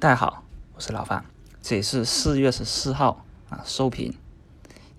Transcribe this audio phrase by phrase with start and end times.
[0.00, 0.44] 大家好，
[0.74, 1.26] 我是老范，
[1.60, 4.14] 这里是四月十四号啊收评。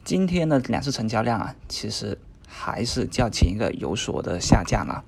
[0.04, 5.04] 今天的两市成交量啊，其实还是较前一个有所的下降了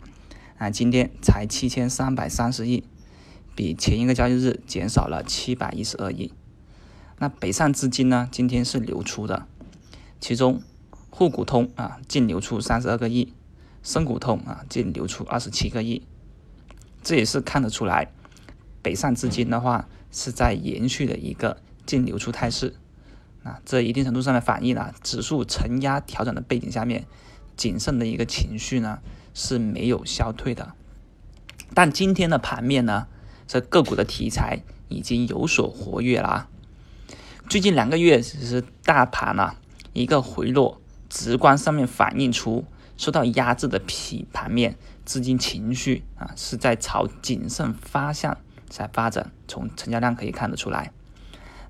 [0.57, 2.83] 啊，今天才七千三百三十亿，
[3.53, 6.33] 比前一个交易日减少了七百一十二亿。
[7.19, 9.45] 那北上资金呢，今天是流出的，
[10.19, 10.63] 其中
[11.11, 13.31] 沪股通啊净流出三十二个亿，
[13.83, 16.01] 深股通啊净流出二十七个亿，
[17.03, 18.11] 这也是看得出来。
[18.83, 22.75] 北上资金的话是在延续的一个净流出态势，
[23.41, 27.07] 啊，这一定程度上面反映了指数承压调整的背景下面，
[27.57, 28.99] 谨慎的一个情绪呢
[29.33, 30.73] 是没有消退的。
[31.73, 33.07] 但今天的盘面呢，
[33.47, 36.49] 这个股的题材已经有所活跃了啊。
[37.49, 39.55] 最近两个月其实大盘啊
[39.93, 48.37] 一个回落，直观上面反映出受到压制的皮盘面资金情绪啊是在朝谨慎方向。
[48.75, 50.91] 在发展，从成交量可以看得出来，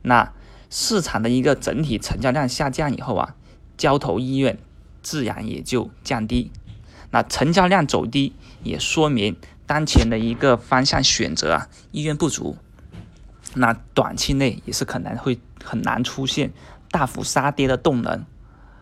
[0.04, 0.32] 那
[0.70, 3.36] 市场的一个整体成交量下降以后啊，
[3.76, 4.58] 交投意愿
[5.02, 6.50] 自然也就降低。
[7.12, 8.34] 那成交量走低，
[8.64, 12.56] 也说明当前的一个方向选择啊意愿不足。
[13.56, 16.54] 那短期内也是可能会很难出现
[16.90, 18.24] 大幅杀跌的动能，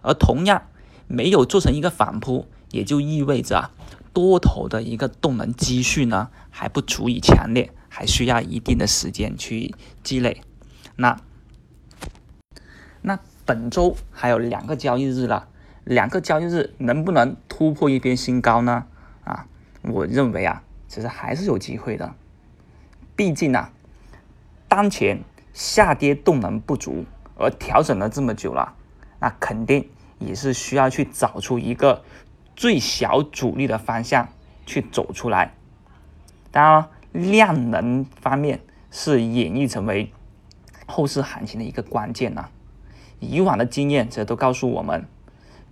[0.04, 0.62] 而同样
[1.08, 3.72] 没有做成一个反扑，也就意味着啊
[4.14, 7.72] 多头的一个动能积蓄呢还不足以强烈。
[7.94, 10.42] 还需要一定的时间去积累。
[10.96, 11.20] 那
[13.02, 15.50] 那本周还有两个交易日了，
[15.84, 18.86] 两个交易日能不能突破一边新高呢？
[19.26, 19.46] 啊，
[19.82, 22.16] 我认为啊，其实还是有机会的。
[23.18, 23.72] 毕竟呢，
[24.70, 25.22] 当前
[25.54, 27.04] 下跌动能不足，
[27.36, 28.74] 而调整了这么久了，
[29.20, 32.06] 那肯定也是需要去找出一个
[32.56, 34.30] 最小阻力的方向
[34.66, 35.54] 去走出来。
[36.52, 36.90] 当然了。
[37.14, 40.14] 量能方面是演绎成为
[40.86, 42.48] 后市行情的一个关键呐。
[43.20, 45.06] 以往的经验则都告诉我们，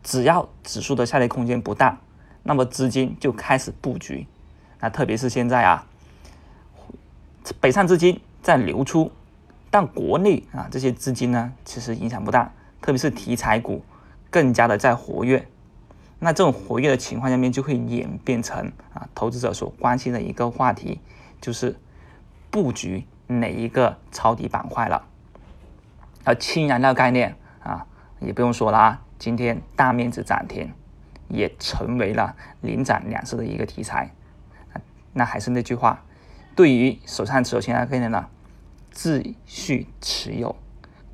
[0.03, 1.99] 只要指数的下跌空间不大，
[2.43, 4.27] 那么资金就开始布局。
[4.81, 5.87] 那特别是现在啊，
[7.61, 9.09] 北上资金在流出，
[9.71, 12.51] 但国内啊这些资金呢其实影响不大，
[12.81, 13.81] 特别是题材股
[14.29, 15.47] 更加的在活跃。
[16.19, 20.99] 那这种活跃的情况下面就会演变成啊投资者所关心的一个话题。
[21.41, 21.79] 就是
[22.51, 25.05] 布局哪一个抄底板块了，
[26.25, 27.85] 而氢燃料概念啊，
[28.19, 30.73] 也不用说了啊，今天大面积涨停，
[31.29, 34.13] 也成为了领涨两市的一个题材。
[35.13, 36.03] 那还是那句话，
[36.57, 38.27] 对于手上持有氢燃料概念呢，
[38.91, 40.57] 继续持有，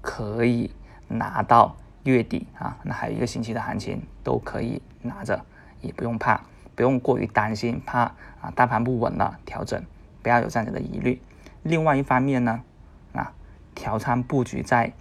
[0.01, 0.71] 可以
[1.07, 5.45] 拿到月底啊，那还有一个星期的行情都可以拿着，
[5.81, 6.41] 也不用怕，
[6.75, 8.01] 不用过于担心，怕
[8.41, 9.83] 啊大盘不稳了调整。
[10.23, 11.21] 不要有这样子的疑虑。
[11.61, 12.63] 另外一方面呢，
[13.13, 13.31] 啊，
[13.75, 14.91] 调仓布局在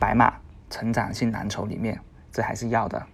[0.00, 0.34] 白马
[0.70, 2.00] 成长性蓝筹里面，
[2.32, 3.06] 这还是要的。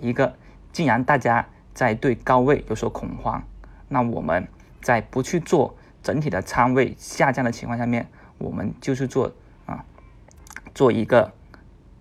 [0.00, 0.36] 一个，
[0.72, 3.42] 既然大家在对高位有所恐慌，
[3.88, 4.46] 那我们
[4.80, 8.06] 在不去做整体的仓位下降的情况下面，
[8.38, 9.32] 我们就是做
[9.66, 9.84] 啊，
[10.74, 11.32] 做一个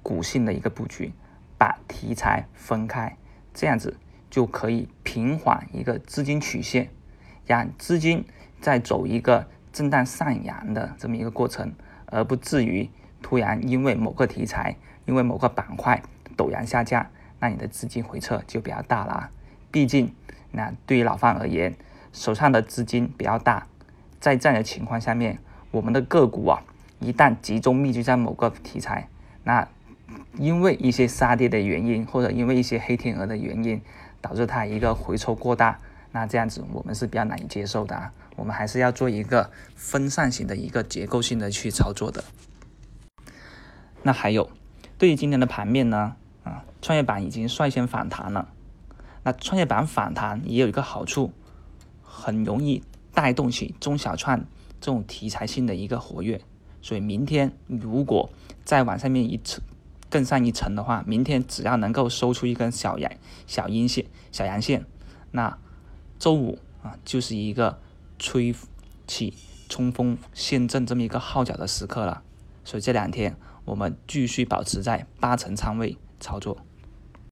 [0.06, 1.12] 股性的一个布局，
[1.58, 3.18] 把题材分开，
[3.56, 3.98] 这样子
[4.30, 6.90] 就可以平缓一个资金曲线。
[7.48, 8.24] 让资金
[8.62, 11.74] 在走一个震荡上扬的这么一个过程，
[12.06, 12.88] 而不至于
[13.24, 14.76] 突然因为某个题材、
[15.08, 16.04] 因为某个板块
[16.38, 17.08] 陡然下降，
[17.40, 19.32] 那你的资金回撤就比较大了。
[19.72, 20.14] 毕竟，
[20.52, 21.76] 那对于老范而言，
[22.14, 23.66] 手上的资金比较大，
[24.20, 25.40] 在这样的情况下面，
[25.72, 26.62] 我们的个股啊，
[27.00, 29.10] 一旦集中密集在某个题材，
[29.44, 29.68] 那
[30.38, 33.82] 因为一些杀跌的原因，或者因为一些黑天鹅的原因，
[34.22, 35.80] 导致它一个回抽过大。
[36.12, 42.24] 那这样子我们是比较难以接受的啊，我们还是要做一个分散型的一个结构性的去操作的。
[44.04, 44.50] 那还有，
[44.98, 48.50] 对于今天的盘面呢，啊，创业板已经率先反弹了。
[49.24, 51.34] 那创业板反弹也有一个好处，
[52.02, 52.84] 很容易
[53.14, 54.40] 带动起中小创
[54.80, 56.40] 这种题材性的一个活跃。
[56.82, 58.30] 所以明天如果
[58.64, 59.62] 再往上面一次
[60.10, 63.12] 更上一层的话，明天只要能够收出一根小阳
[63.46, 64.86] 小阴线、小阳线，
[65.32, 65.58] 那。
[66.18, 67.78] 周五啊，就是一个
[68.18, 68.56] 吹
[69.06, 69.34] 起
[69.68, 72.24] 冲锋陷阵这么一个号角的时刻了，
[72.64, 73.36] 所以这两天
[73.66, 76.58] 我们继续保持在八成仓位操作。